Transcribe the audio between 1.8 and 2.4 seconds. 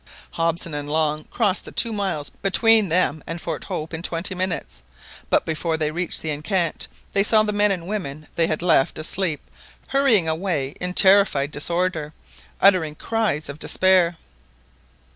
miles